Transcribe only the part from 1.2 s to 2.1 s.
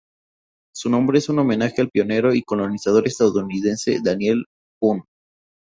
un homenaje al